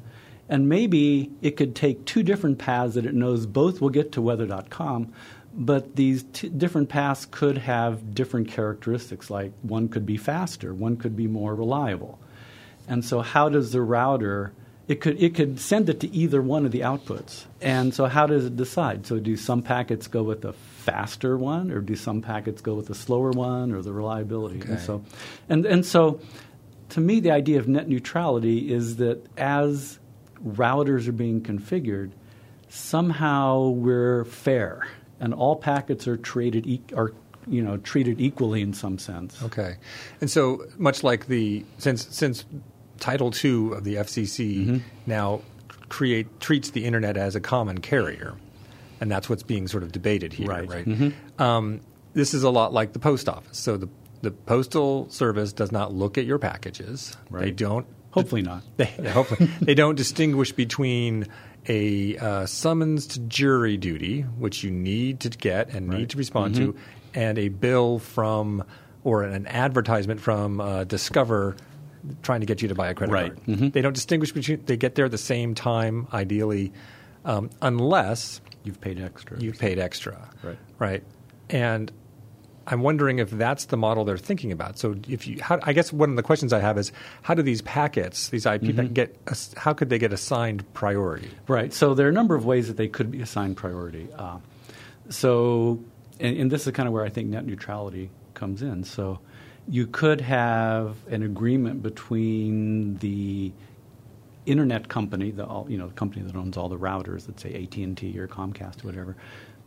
And 0.49 0.67
maybe 0.67 1.31
it 1.41 1.51
could 1.55 1.75
take 1.75 2.05
two 2.05 2.23
different 2.23 2.59
paths 2.59 2.95
that 2.95 3.05
it 3.05 3.13
knows 3.13 3.45
both 3.45 3.79
will 3.79 3.89
get 3.89 4.11
to 4.13 4.21
weather.com, 4.21 5.13
but 5.53 5.95
these 5.95 6.23
t- 6.33 6.49
different 6.49 6.89
paths 6.89 7.25
could 7.29 7.57
have 7.57 8.13
different 8.13 8.49
characteristics, 8.49 9.29
like 9.29 9.53
one 9.61 9.87
could 9.87 10.05
be 10.05 10.17
faster, 10.17 10.73
one 10.73 10.97
could 10.97 11.15
be 11.15 11.27
more 11.27 11.55
reliable. 11.55 12.19
And 12.87 13.05
so, 13.05 13.21
how 13.21 13.47
does 13.47 13.71
the 13.71 13.81
router 13.81 14.51
it 14.87 15.01
could 15.01 15.21
it 15.21 15.35
could 15.35 15.59
send 15.59 15.89
it 15.89 15.99
to 16.01 16.13
either 16.13 16.41
one 16.41 16.65
of 16.65 16.71
the 16.71 16.81
outputs. 16.81 17.45
And 17.61 17.93
so 17.93 18.05
how 18.05 18.27
does 18.27 18.45
it 18.45 18.55
decide? 18.55 19.05
So 19.05 19.19
do 19.19 19.37
some 19.37 19.61
packets 19.61 20.07
go 20.07 20.23
with 20.23 20.41
the 20.41 20.53
faster 20.53 21.37
one 21.37 21.71
or 21.71 21.79
do 21.79 21.95
some 21.95 22.21
packets 22.21 22.61
go 22.61 22.73
with 22.73 22.87
the 22.87 22.95
slower 22.95 23.31
one 23.31 23.71
or 23.71 23.81
the 23.81 23.93
reliability? 23.93 24.59
Okay. 24.61 24.71
And 24.71 24.79
so 24.79 25.03
and 25.49 25.65
and 25.65 25.85
so 25.85 26.19
to 26.89 26.99
me 26.99 27.19
the 27.19 27.31
idea 27.31 27.59
of 27.59 27.67
net 27.67 27.87
neutrality 27.87 28.71
is 28.71 28.97
that 28.97 29.25
as 29.37 29.99
routers 30.43 31.07
are 31.07 31.13
being 31.13 31.41
configured, 31.41 32.11
somehow 32.69 33.69
we're 33.69 34.25
fair 34.25 34.87
and 35.19 35.33
all 35.33 35.55
packets 35.55 36.07
are 36.07 36.17
treated 36.17 36.65
e- 36.65 36.81
are 36.95 37.13
you 37.47 37.61
know 37.61 37.77
treated 37.77 38.19
equally 38.19 38.61
in 38.61 38.73
some 38.73 38.97
sense. 38.97 39.41
Okay, 39.43 39.77
and 40.19 40.29
so 40.29 40.65
much 40.77 41.03
like 41.03 41.27
the 41.27 41.63
since 41.77 42.07
since 42.13 42.45
Title 43.01 43.33
II 43.33 43.73
of 43.73 43.83
the 43.83 43.95
FCC 43.95 44.65
mm-hmm. 44.65 44.77
now 45.05 45.41
create 45.89 46.39
treats 46.39 46.69
the 46.69 46.85
internet 46.85 47.17
as 47.17 47.35
a 47.35 47.41
common 47.41 47.79
carrier, 47.79 48.35
and 49.01 49.11
that's 49.11 49.29
what's 49.29 49.43
being 49.43 49.67
sort 49.67 49.83
of 49.83 49.91
debated 49.91 50.31
here, 50.31 50.47
right? 50.47 50.69
right? 50.69 50.85
Mm-hmm. 50.85 51.41
Um, 51.41 51.81
this 52.13 52.33
is 52.33 52.43
a 52.43 52.49
lot 52.49 52.71
like 52.71 52.93
the 52.93 52.99
post 52.99 53.27
office. 53.27 53.57
So 53.57 53.75
the 53.75 53.89
the 54.21 54.31
postal 54.31 55.09
service 55.09 55.51
does 55.51 55.71
not 55.71 55.93
look 55.93 56.17
at 56.17 56.25
your 56.25 56.37
packages. 56.37 57.17
Right. 57.29 57.45
They 57.45 57.51
don't. 57.51 57.87
Hopefully 58.11 58.41
not. 58.41 58.63
They, 58.77 58.85
hopefully 58.85 59.49
they 59.61 59.73
don't 59.73 59.95
distinguish 59.95 60.51
between 60.51 61.27
a 61.67 62.17
uh, 62.17 62.45
summons 62.45 63.07
to 63.07 63.19
jury 63.21 63.77
duty, 63.77 64.21
which 64.21 64.63
you 64.63 64.71
need 64.71 65.21
to 65.21 65.29
get 65.29 65.69
and 65.69 65.89
right. 65.89 65.99
need 65.99 66.09
to 66.11 66.17
respond 66.17 66.55
mm-hmm. 66.55 66.71
to, 66.71 66.77
and 67.13 67.37
a 67.37 67.49
bill 67.49 67.99
from 67.99 68.63
or 69.03 69.23
an 69.23 69.47
advertisement 69.47 70.21
from 70.21 70.61
uh, 70.61 70.83
Discover 70.83 71.55
trying 72.21 72.41
to 72.41 72.45
get 72.45 72.61
you 72.61 72.67
to 72.67 72.75
buy 72.75 72.89
a 72.89 72.93
credit 72.93 73.13
right. 73.13 73.35
card. 73.35 73.47
Mm-hmm. 73.47 73.69
They 73.69 73.81
don't 73.81 73.93
distinguish 73.93 74.31
between. 74.31 74.63
They 74.65 74.77
get 74.77 74.95
there 74.95 75.05
at 75.05 75.11
the 75.11 75.17
same 75.17 75.55
time, 75.55 76.07
ideally, 76.13 76.71
um, 77.25 77.49
unless 77.61 78.41
you've 78.63 78.81
paid 78.81 78.99
extra. 78.99 79.39
You've 79.39 79.59
paid 79.59 79.79
extra. 79.79 80.29
Right. 80.43 80.57
Right. 80.79 81.03
And 81.49 81.91
I'm 82.67 82.81
wondering 82.81 83.19
if 83.19 83.29
that's 83.31 83.65
the 83.65 83.77
model 83.77 84.05
they're 84.05 84.17
thinking 84.17 84.51
about. 84.51 84.77
So, 84.77 84.95
if 85.07 85.27
you, 85.27 85.41
how, 85.41 85.59
I 85.63 85.73
guess 85.73 85.91
one 85.91 86.09
of 86.09 86.15
the 86.15 86.23
questions 86.23 86.53
I 86.53 86.59
have 86.59 86.77
is, 86.77 86.91
how 87.21 87.33
do 87.33 87.41
these 87.41 87.61
packets, 87.61 88.29
these 88.29 88.45
IP, 88.45 88.61
mm-hmm. 88.61 88.93
get, 88.93 89.17
how 89.57 89.73
could 89.73 89.89
they 89.89 89.99
get 89.99 90.13
assigned 90.13 90.71
priority? 90.73 91.29
Right. 91.47 91.73
So 91.73 91.93
there 91.93 92.05
are 92.05 92.09
a 92.09 92.13
number 92.13 92.35
of 92.35 92.45
ways 92.45 92.67
that 92.67 92.77
they 92.77 92.87
could 92.87 93.11
be 93.11 93.21
assigned 93.21 93.57
priority. 93.57 94.07
Uh, 94.15 94.37
so, 95.09 95.83
and, 96.19 96.37
and, 96.37 96.51
this 96.51 96.67
is 96.67 96.73
kind 96.73 96.87
of 96.87 96.93
where 96.93 97.03
I 97.03 97.09
think 97.09 97.29
net 97.29 97.45
neutrality 97.45 98.09
comes 98.35 98.61
in. 98.61 98.83
So, 98.83 99.19
you 99.67 99.87
could 99.87 100.21
have 100.21 100.97
an 101.07 101.23
agreement 101.23 101.81
between 101.83 102.97
the 102.97 103.51
internet 104.45 104.87
company, 104.87 105.31
the 105.31 105.45
you 105.67 105.77
know 105.77 105.87
the 105.87 105.93
company 105.93 106.23
that 106.23 106.35
owns 106.35 106.57
all 106.57 106.69
the 106.69 106.77
routers, 106.77 107.27
let's 107.27 107.43
say 107.43 107.63
AT 107.63 107.75
and 107.77 107.97
T 107.97 108.17
or 108.19 108.27
Comcast 108.27 108.83
or 108.83 108.87
whatever. 108.87 109.15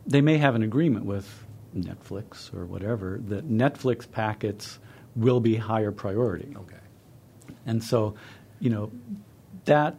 They 0.05 0.21
may 0.21 0.37
have 0.37 0.55
an 0.55 0.63
agreement 0.63 1.05
with 1.05 1.45
Netflix 1.75 2.53
or 2.53 2.65
whatever, 2.65 3.19
that 3.25 3.49
Netflix 3.49 4.09
packets 4.09 4.79
will 5.15 5.39
be 5.39 5.55
higher 5.55 5.91
priority. 5.91 6.53
Okay. 6.55 6.75
And 7.65 7.83
so, 7.83 8.15
you 8.59 8.69
know, 8.69 8.91
that 9.65 9.95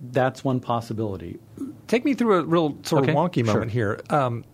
that's 0.00 0.44
one 0.44 0.60
possibility. 0.60 1.38
Take 1.86 2.04
me 2.04 2.14
through 2.14 2.40
a 2.40 2.44
real 2.44 2.76
sort 2.82 3.02
Okay, 3.02 3.12
of 3.12 3.16
wonky 3.18 3.44
sure. 3.44 3.54
moment 3.54 3.70
here. 3.70 4.00
Um, 4.10 4.44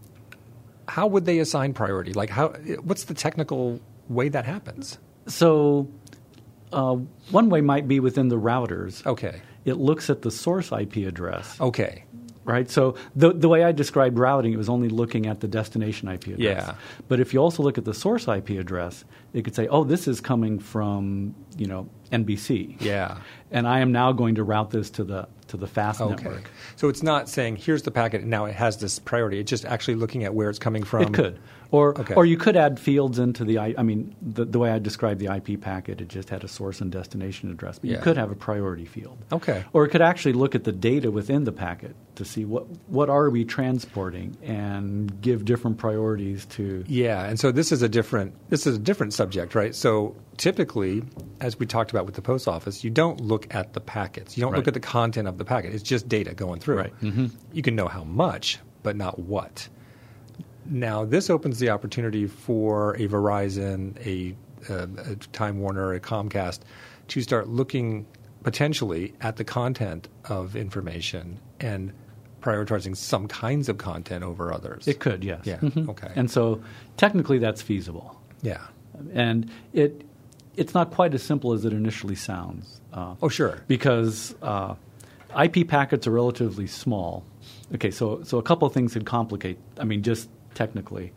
how 0.89 1.07
would 1.07 1.25
they 1.25 1.39
assign 1.39 1.73
priority? 1.73 2.13
Like, 2.13 2.31
how? 2.31 2.49
What's 2.83 3.05
the 3.05 3.15
technical 3.15 3.81
way 4.11 4.29
that 4.29 4.45
happens? 4.45 4.99
So, 5.27 5.89
uh, 6.73 6.97
one 7.31 7.49
way 7.51 7.61
might 7.61 7.89
be 7.89 8.01
within 8.01 8.29
the 8.29 8.37
routers. 8.39 9.05
Okay. 9.07 9.41
It 9.65 9.75
looks 9.75 10.11
at 10.11 10.23
the 10.23 10.31
source 10.31 10.73
IP 10.73 10.97
address, 11.07 11.61
Okay. 11.61 12.05
right? 12.45 12.71
So 12.71 12.95
the 13.15 13.33
the 13.33 13.49
way 13.49 13.63
I 13.65 13.73
described 13.73 14.19
routing, 14.19 14.53
it 14.53 14.57
was 14.57 14.69
only 14.69 14.89
looking 14.89 15.27
at 15.27 15.41
the 15.41 15.49
destination 15.49 16.09
IP 16.09 16.29
address. 16.29 16.39
Yeah. 16.39 16.75
But 17.09 17.21
if 17.21 17.35
you 17.35 17.41
also 17.41 17.63
look 17.63 17.77
at 17.79 17.85
the 17.85 17.95
source 17.95 18.27
IP 18.29 18.51
address, 18.51 19.05
it 19.35 19.43
could 19.45 19.55
say, 19.55 19.69
"Oh, 19.69 19.85
this 19.85 20.09
is 20.09 20.21
coming 20.21 20.59
from 20.59 21.35
you 21.59 21.67
know 21.67 21.89
NBC." 22.11 22.77
Yeah. 22.81 23.19
And 23.51 23.69
I 23.69 23.81
am 23.81 23.93
now 23.93 24.13
going 24.13 24.37
to 24.37 24.45
route 24.45 24.71
this 24.71 24.91
to 24.91 25.05
the 25.05 25.29
to 25.49 25.57
the 25.57 25.67
fast 25.67 26.01
Okay. 26.01 26.15
network. 26.25 26.51
So 26.77 26.89
it's 26.89 27.03
not 27.03 27.29
saying 27.29 27.57
here's 27.57 27.83
the 27.83 27.91
packet 27.91 28.23
and 28.23 28.31
now 28.31 28.47
it 28.47 28.55
has 28.55 28.79
this 28.79 28.99
priority. 28.99 29.41
It's 29.41 29.51
just 29.51 29.65
actually 29.67 29.97
looking 29.97 30.25
at 30.25 30.33
where 30.35 30.49
it's 30.49 30.59
coming 30.61 30.85
from. 30.85 31.03
It 31.03 31.13
could. 31.15 31.39
Or, 31.73 31.99
Okay. 32.01 32.15
or 32.15 32.27
you 32.27 32.37
could 32.37 32.57
add 32.57 32.81
fields 32.81 33.19
into 33.21 33.45
the, 33.45 33.59
I 33.59 33.75
I 33.79 33.83
mean, 33.85 34.15
the, 34.21 34.45
the 34.45 34.59
way 34.59 34.71
I 34.73 34.79
described 34.81 35.21
the 35.21 35.33
IP 35.33 35.61
packet, 35.61 36.01
it 36.01 36.09
just 36.09 36.29
had 36.29 36.43
a 36.43 36.49
source 36.49 36.81
and 36.81 36.91
destination 36.91 37.51
address. 37.51 37.79
But 37.79 37.91
Yeah. 37.91 37.97
you 37.99 38.03
could 38.03 38.17
have 38.17 38.31
a 38.33 38.35
priority 38.35 38.85
field. 38.87 39.19
Okay. 39.31 39.65
Or 39.73 39.85
it 39.85 39.91
could 39.91 40.03
actually 40.03 40.33
look 40.33 40.55
at 40.57 40.65
the 40.65 40.73
data 40.73 41.11
within 41.13 41.45
the 41.45 41.53
packet 41.53 41.95
to 42.17 42.25
see 42.25 42.45
what, 42.45 42.67
what 42.89 43.09
are 43.09 43.31
we 43.31 43.45
transporting 43.45 44.37
and 44.43 45.21
give 45.21 45.45
different 45.45 45.79
priorities 45.79 46.45
to. 46.47 46.85
Yeah, 46.89 47.25
and 47.25 47.39
so 47.39 47.53
this 47.53 47.71
is 47.73 47.83
a 47.83 47.89
different 47.89 48.35
this 48.51 48.67
is 48.67 48.77
a 48.77 48.79
different 48.79 49.15
subject, 49.15 49.55
right? 49.55 49.75
So 49.75 50.17
typically, 50.37 51.03
as 51.41 51.59
we 51.59 51.67
talked 51.67 51.91
about 51.93 52.05
with 52.05 52.17
the 52.17 52.23
post 52.23 52.49
office, 52.49 52.83
you 52.83 52.91
don't 52.91 53.21
look 53.21 53.47
at 53.55 53.75
the 53.75 53.81
packets. 53.81 54.37
You 54.37 54.43
don't 54.43 54.55
look 54.57 54.67
at 54.69 54.75
the 54.75 54.81
content 54.81 55.29
of 55.29 55.39
the 55.39 55.45
packet. 55.45 55.73
It's 55.73 55.83
just 55.85 56.09
data 56.09 56.35
going 56.35 56.61
through. 56.61 56.79
Right. 56.79 57.01
Mhm. 57.01 57.31
You 57.53 57.63
can 57.63 57.77
know 57.77 57.87
how 57.89 58.03
much, 58.05 58.59
but 58.83 58.97
not 58.97 59.19
what. 59.21 59.69
Now, 60.71 61.05
this 61.05 61.29
opens 61.31 61.59
the 61.59 61.71
opportunity 61.71 62.27
for 62.27 62.95
a 62.95 63.09
Verizon, 63.09 63.97
a, 64.07 64.35
a, 64.73 65.13
a 65.13 65.17
Time 65.33 65.59
Warner, 65.61 65.93
a 65.95 66.01
Comcast 66.01 66.61
to 67.09 67.21
start 67.23 67.49
looking 67.49 68.07
potentially 68.45 69.13
at 69.21 69.37
the 69.37 69.45
content 69.45 70.09
of 70.27 70.55
information 70.57 71.41
and 71.59 71.93
prioritizing 72.41 72.97
some 72.97 73.27
kinds 73.29 73.69
of 73.69 73.79
content 73.79 74.25
over 74.25 74.53
others. 74.55 74.87
It 74.89 74.99
could, 75.01 75.25
yes. 75.25 75.41
Yeah, 75.45 75.59
Mhm. 75.59 75.89
okay. 75.91 76.11
And 76.15 76.31
so 76.31 76.63
technically 76.97 77.39
that's 77.39 77.61
feasible. 77.61 78.19
yeah. 78.43 78.63
And 79.15 79.51
it, 79.73 80.03
it's 80.57 80.75
not 80.75 80.91
quite 80.91 81.15
as 81.15 81.23
simple 81.23 81.53
as 81.55 81.65
it 81.65 81.73
initially 81.73 82.15
sounds. 82.15 82.81
Uh, 82.93 83.15
Oh, 83.23 83.29
sure. 83.29 83.63
because 83.67 84.35
uh, 84.43 84.75
IP 85.43 85.67
packets 85.69 86.07
are 86.07 86.11
relatively 86.11 86.67
small. 86.67 87.25
Okay, 87.75 87.91
so 87.91 88.23
so 88.25 88.37
a 88.39 88.43
couple 88.43 88.67
of 88.69 88.75
things 88.75 88.93
could 88.93 89.07
complicate. 89.07 89.59
I 89.79 89.85
mean, 89.85 90.03
just 90.03 90.29
technically, 90.55 91.13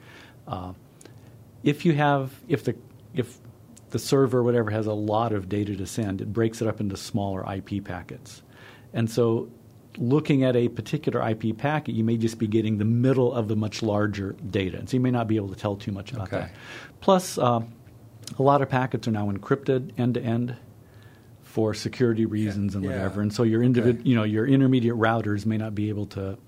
uh, 0.47 0.73
if 1.63 1.85
you 1.85 1.93
have 1.93 2.33
if 2.47 2.63
the 2.63 2.75
if 3.13 3.37
the 3.91 3.99
server 3.99 4.39
or 4.39 4.43
whatever 4.43 4.71
has 4.71 4.87
a 4.87 4.93
lot 4.93 5.31
of 5.33 5.47
data 5.49 5.75
to 5.75 5.85
send, 5.85 6.21
it 6.21 6.33
breaks 6.33 6.61
it 6.61 6.67
up 6.67 6.79
into 6.79 6.97
smaller 6.97 7.43
IP 7.53 7.83
packets, 7.83 8.41
and 8.93 9.09
so 9.09 9.49
looking 9.99 10.43
at 10.43 10.55
a 10.55 10.67
particular 10.69 11.21
IP 11.29 11.55
packet, 11.55 11.93
you 11.93 12.03
may 12.03 12.17
just 12.17 12.39
be 12.39 12.47
getting 12.47 12.79
the 12.79 12.85
middle 12.85 13.31
of 13.31 13.47
the 13.47 13.55
much 13.55 13.83
larger 13.83 14.35
data, 14.49 14.77
and 14.79 14.89
so 14.89 14.97
you 14.97 15.01
may 15.01 15.11
not 15.11 15.27
be 15.27 15.35
able 15.35 15.49
to 15.49 15.55
tell 15.55 15.75
too 15.75 15.91
much 15.91 16.11
about 16.11 16.27
Okay. 16.33 16.37
that. 16.39 16.51
Plus, 16.99 17.37
uh, 17.37 17.61
a 18.39 18.41
lot 18.41 18.63
of 18.63 18.69
packets 18.69 19.07
are 19.07 19.11
now 19.11 19.29
encrypted 19.29 19.91
end 19.99 20.15
to 20.15 20.21
end 20.23 20.55
for 21.43 21.75
security 21.75 22.25
reasons 22.25 22.73
and 22.73 22.83
Yeah. 22.83 22.89
whatever. 22.89 23.21
And 23.21 23.31
so 23.31 23.43
your 23.43 23.61
individ, 23.61 23.99
Okay. 23.99 24.09
you 24.09 24.15
know, 24.15 24.23
your 24.23 24.47
intermediate 24.47 24.95
routers 24.95 25.45
may 25.45 25.57
not 25.57 25.75
be 25.75 25.89
able 25.89 26.07
to 26.07 26.39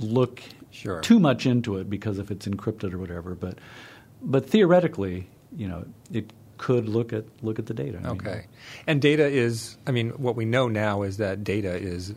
look 0.00 0.42
Sure. 0.72 1.00
too 1.00 1.20
much 1.20 1.46
into 1.46 1.76
it 1.76 1.88
because 1.88 2.18
if 2.18 2.30
it's 2.30 2.46
encrypted 2.46 2.92
or 2.92 2.98
whatever. 2.98 3.34
But 3.34 3.58
but 4.22 4.48
theoretically, 4.48 5.28
you 5.56 5.68
know, 5.68 5.84
it 6.12 6.32
could 6.58 6.88
look 6.88 7.12
at 7.12 7.24
look 7.42 7.58
at 7.58 7.66
the 7.66 7.74
data. 7.74 7.98
I 7.98 8.00
mean, 8.08 8.10
Okay. 8.12 8.46
And 8.86 9.00
data 9.02 9.26
is, 9.26 9.76
I 9.86 9.90
mean, 9.90 10.10
what 10.10 10.34
we 10.36 10.44
know 10.44 10.68
now 10.68 11.02
is 11.02 11.16
that 11.18 11.44
data 11.44 11.74
is 11.76 12.14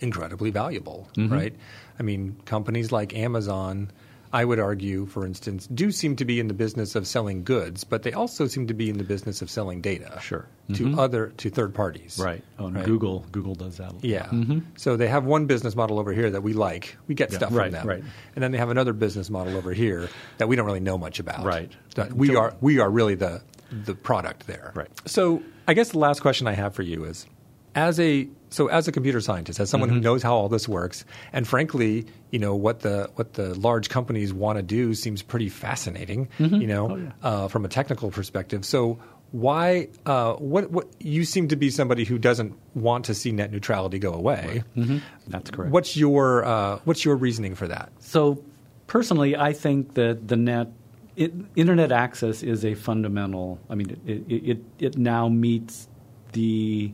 incredibly 0.00 0.50
valuable, 0.50 1.08
Mhm. 1.16 1.30
right? 1.30 1.54
I 1.98 2.02
mean, 2.02 2.36
companies 2.44 2.92
like 2.92 3.14
Amazon, 3.14 3.90
I 4.32 4.44
would 4.44 4.58
argue, 4.58 5.06
for 5.06 5.24
instance, 5.24 5.66
do 5.68 5.90
seem 5.90 6.16
to 6.16 6.24
be 6.24 6.38
in 6.40 6.48
the 6.48 6.54
business 6.54 6.94
of 6.94 7.06
selling 7.06 7.44
goods, 7.44 7.84
but 7.84 8.02
they 8.02 8.12
also 8.12 8.46
seem 8.46 8.66
to 8.66 8.74
be 8.74 8.90
in 8.90 8.98
the 8.98 9.04
business 9.04 9.40
of 9.42 9.48
selling 9.50 9.80
data 9.80 10.18
Sure. 10.20 10.46
to 10.74 10.84
Mhm. 10.84 10.98
other 10.98 11.32
to 11.38 11.48
third 11.50 11.74
parties. 11.74 12.18
Right. 12.22 12.42
Oh, 12.58 12.70
Right. 12.70 12.84
Google 12.84 13.24
Google 13.32 13.54
does 13.54 13.78
that. 13.78 13.90
a 13.90 13.94
lot. 13.94 14.04
Yeah. 14.04 14.26
Mhm. 14.26 14.62
So 14.76 14.96
they 14.96 15.08
have 15.08 15.24
one 15.24 15.46
business 15.46 15.74
model 15.74 15.98
over 15.98 16.12
here 16.12 16.30
that 16.30 16.42
we 16.42 16.52
like. 16.52 16.96
We 17.06 17.14
get 17.14 17.30
Yeah, 17.32 17.38
stuff 17.38 17.54
right, 17.54 17.64
from 17.72 17.72
them. 17.72 17.86
right. 17.88 18.04
And 18.36 18.42
then 18.42 18.52
they 18.52 18.58
have 18.58 18.70
another 18.70 18.92
business 18.92 19.30
model 19.30 19.56
over 19.56 19.72
here 19.72 20.08
that 20.38 20.48
we 20.48 20.56
don't 20.56 20.66
really 20.66 20.80
know 20.80 20.98
much 20.98 21.18
about. 21.20 21.44
Right. 21.44 21.72
That 21.94 22.12
we 22.12 22.28
Until- 22.28 22.42
are 22.42 22.54
we 22.60 22.78
are 22.80 22.90
really 22.90 23.14
the 23.14 23.40
the 23.84 23.94
product 23.94 24.46
there. 24.46 24.72
Right. 24.74 24.88
So 25.06 25.42
I 25.66 25.74
guess 25.74 25.90
the 25.90 25.98
last 25.98 26.20
question 26.20 26.46
I 26.46 26.52
have 26.54 26.74
for 26.74 26.82
you 26.82 27.04
is 27.04 27.26
as 27.74 27.98
a 28.00 28.28
so 28.50 28.68
as 28.68 28.88
a 28.88 28.92
computer 28.92 29.20
scientist, 29.20 29.60
as 29.60 29.68
someone 29.70 29.90
Mm-hmm. 29.90 29.98
who 29.98 30.02
knows 30.04 30.22
how 30.22 30.34
all 30.34 30.48
this 30.48 30.66
works, 30.68 31.04
and 31.32 31.46
frankly, 31.46 32.06
you 32.30 32.38
know 32.38 32.54
what 32.56 32.80
the 32.80 33.10
what 33.16 33.34
the 33.34 33.54
large 33.58 33.88
companies 33.90 34.32
want 34.32 34.56
to 34.58 34.62
do 34.62 34.94
seems 34.94 35.22
pretty 35.22 35.48
fascinating. 35.48 36.28
You 36.38 36.66
know, 36.66 36.90
Oh, 36.90 36.96
yeah. 36.96 37.10
uh, 37.22 37.48
from 37.48 37.64
a 37.64 37.68
technical 37.68 38.10
perspective. 38.10 38.64
So 38.64 38.98
why? 39.32 39.88
Uh, 40.06 40.34
what? 40.34 40.70
What? 40.70 40.86
You 41.00 41.24
seem 41.24 41.48
to 41.48 41.56
be 41.56 41.68
somebody 41.68 42.04
who 42.04 42.16
doesn't 42.18 42.54
want 42.74 43.04
to 43.06 43.14
see 43.14 43.30
net 43.32 43.52
neutrality 43.52 43.98
go 43.98 44.14
away. 44.14 44.64
Mhm. 44.76 45.02
That's 45.26 45.50
correct. 45.50 45.70
What's 45.70 45.96
your 45.96 46.44
uh, 46.46 46.78
What's 46.84 47.04
your 47.04 47.16
reasoning 47.16 47.54
for 47.54 47.68
that? 47.68 47.92
So, 47.98 48.42
personally, 48.86 49.36
I 49.36 49.52
think 49.52 49.92
that 49.94 50.26
the 50.28 50.36
net, 50.36 50.68
it, 51.16 51.34
internet 51.56 51.92
access 51.92 52.42
is 52.42 52.64
a 52.64 52.72
fundamental. 52.74 53.58
I 53.68 53.74
mean, 53.74 53.90
it, 54.06 54.22
it, 54.26 54.50
it, 54.50 54.58
it 54.78 54.96
now 54.96 55.28
meets 55.28 55.86
the 56.32 56.90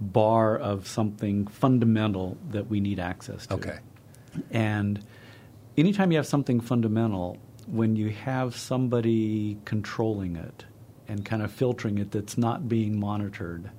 bar 0.00 0.56
of 0.56 0.86
something 0.86 1.46
fundamental 1.46 2.36
that 2.50 2.68
we 2.68 2.80
need 2.80 2.98
access 2.98 3.46
to. 3.46 3.54
Okay. 3.54 3.78
And 4.50 5.04
anytime 5.76 6.10
you 6.10 6.18
have 6.18 6.26
something 6.26 6.60
fundamental, 6.60 7.38
when 7.66 7.96
you 7.96 8.10
have 8.10 8.56
somebody 8.56 9.58
controlling 9.64 10.36
it 10.36 10.64
and 11.08 11.24
kind 11.24 11.42
of 11.42 11.52
filtering 11.52 11.98
it 11.98 12.10
that's 12.10 12.36
not 12.36 12.68
being 12.68 12.98
monitored, 12.98 13.70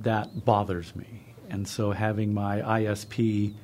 that 0.00 0.44
bothers 0.44 0.94
me. 0.96 1.22
And 1.48 1.66
so 1.68 1.92
having 1.92 2.34
my 2.34 2.60
ISP 2.60 3.54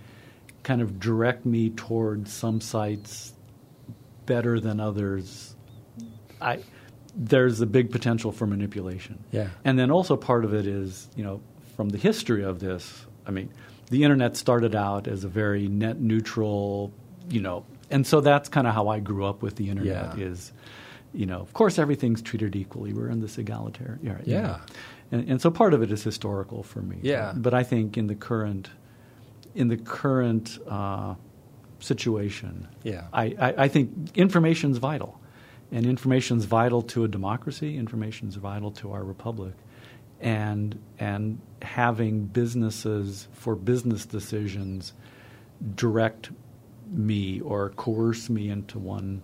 kind 0.63 0.83
of 0.83 1.01
direct 1.01 1.47
me 1.47 1.71
towards 1.71 2.33
some 2.33 2.61
sites 2.61 3.33
better 4.27 4.61
than 4.61 4.81
others, 4.81 5.55
I 6.41 6.61
there's 7.17 7.61
a 7.61 7.67
big 7.67 7.91
potential 7.91 8.33
for 8.33 8.47
manipulation. 8.47 9.23
Yeah. 9.33 9.49
And 9.65 9.79
then 9.79 9.91
also 9.91 10.17
part 10.17 10.45
of 10.45 10.55
it 10.55 10.67
is, 10.67 11.09
you 11.17 11.25
know, 11.25 11.41
from 11.77 11.89
the 11.91 11.99
history 11.99 12.43
of 12.45 12.61
this, 12.61 13.07
I 13.27 13.31
mean, 13.31 13.51
the 13.91 14.05
internet 14.05 14.37
started 14.37 14.75
out 14.75 15.09
as 15.09 15.25
a 15.25 15.29
very 15.29 15.69
net 15.69 16.01
neutral, 16.01 16.93
you 17.31 17.41
know, 17.41 17.65
and 17.91 18.07
so 18.07 18.21
that's 18.21 18.49
kind 18.49 18.67
of 18.67 18.75
how 18.75 18.89
I 18.89 19.01
grew 19.01 19.25
up 19.25 19.43
with 19.43 19.57
the 19.57 19.71
internet 19.71 20.17
Yeah. 20.19 20.25
is, 20.25 20.53
you 21.15 21.25
know, 21.27 21.41
of 21.41 21.53
course 21.55 21.79
everything's 21.79 22.21
treated 22.21 22.55
equally. 22.55 22.93
We're 22.93 23.09
in 23.09 23.21
this 23.21 23.39
egalitarian. 23.39 24.01
Yeah. 24.03 24.19
Yeah. 24.27 24.41
know. 24.43 24.57
And, 25.11 25.29
and 25.31 25.41
so 25.41 25.51
part 25.51 25.73
of 25.73 25.83
it 25.83 25.91
is 25.91 26.03
historical 26.05 26.63
for 26.63 26.83
me. 26.83 26.99
Yeah. 27.03 27.33
But 27.35 27.55
I 27.55 27.63
think 27.63 27.97
in 27.97 28.09
the 28.09 28.15
current, 28.15 28.69
in 29.55 29.69
the 29.69 29.79
current 29.79 30.59
uh, 30.69 31.15
situation, 31.81 32.69
Yeah. 32.83 33.05
I, 33.13 33.25
I, 33.41 33.55
I 33.65 33.69
think 33.69 33.91
information's 34.17 34.79
vital, 34.79 35.19
and 35.71 35.87
information 35.87 36.39
is 36.39 36.45
vital 36.45 36.83
to 36.83 37.05
a 37.05 37.09
democracy. 37.09 37.77
information 37.77 38.29
is 38.29 38.37
vital 38.37 38.71
to 38.73 38.93
our 38.93 39.05
republic, 39.05 39.55
and 40.21 40.79
and 40.99 41.41
having 41.63 42.25
businesses 42.25 43.29
for 43.33 43.55
business 43.55 44.07
decisions 44.07 44.93
direct 45.75 46.31
me 46.91 47.41
or 47.41 47.71
coerce 47.71 48.31
me 48.31 48.49
into 48.49 48.79
one 48.79 49.23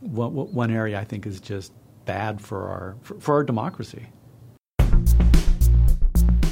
one, 0.00 0.32
one 0.32 0.70
area 0.70 0.98
I 0.98 1.04
think 1.04 1.26
is 1.26 1.40
just 1.40 1.72
bad 2.04 2.40
for 2.40 2.68
our 2.68 2.96
for, 3.02 3.20
for 3.20 3.34
our 3.34 3.44
democracy. 3.44 4.06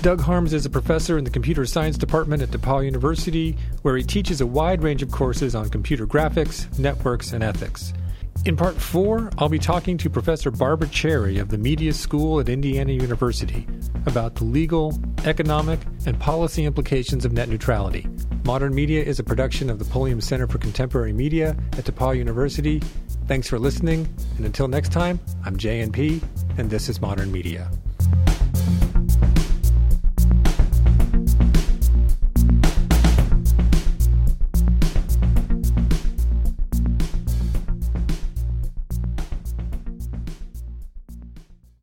Doug 0.02 0.20
Harms 0.20 0.52
is 0.52 0.66
a 0.66 0.70
professor 0.70 1.16
in 1.16 1.22
the 1.22 1.30
computer 1.30 1.64
science 1.64 1.96
department 1.96 2.42
at 2.42 2.50
DePauw 2.50 2.84
University, 2.84 3.56
where 3.82 3.96
he 3.96 4.02
teaches 4.02 4.40
a 4.40 4.46
wide 4.46 4.82
range 4.82 5.00
of 5.00 5.12
courses 5.12 5.54
on 5.54 5.68
computer 5.68 6.08
graphics, 6.08 6.76
networks, 6.76 7.32
and 7.32 7.44
ethics. 7.44 7.92
In 8.44 8.56
part 8.56 8.74
four, 8.74 9.30
I'll 9.38 9.48
be 9.48 9.60
talking 9.60 9.96
to 9.98 10.10
Professor 10.10 10.50
Barbara 10.50 10.88
Cherry 10.88 11.38
of 11.38 11.48
the 11.48 11.58
Media 11.58 11.92
School 11.92 12.40
at 12.40 12.48
Indiana 12.48 12.92
University 12.92 13.68
about 14.04 14.34
the 14.34 14.42
legal, 14.42 15.00
economic, 15.24 15.78
and 16.06 16.18
policy 16.18 16.64
implications 16.64 17.24
of 17.24 17.32
net 17.32 17.48
neutrality. 17.48 18.08
Modern 18.44 18.74
Media 18.74 19.00
is 19.00 19.20
a 19.20 19.22
production 19.22 19.70
of 19.70 19.78
the 19.78 19.84
Pulliam 19.84 20.20
Center 20.20 20.48
for 20.48 20.58
Contemporary 20.58 21.12
Media 21.12 21.50
at 21.78 21.84
DePauw 21.84 22.16
University. 22.16 22.82
Thanks 23.28 23.46
for 23.46 23.60
listening, 23.60 24.12
and 24.36 24.44
until 24.44 24.66
next 24.66 24.90
time, 24.90 25.20
I'm 25.44 25.56
JNP, 25.56 26.20
and 26.58 26.68
this 26.68 26.88
is 26.88 27.00
Modern 27.00 27.30
Media. 27.30 27.70